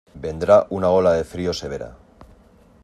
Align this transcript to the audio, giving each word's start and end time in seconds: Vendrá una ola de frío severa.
Vendrá 0.21 0.55
una 0.77 0.89
ola 1.01 1.11
de 1.13 1.23
frío 1.23 1.53
severa. 1.59 1.91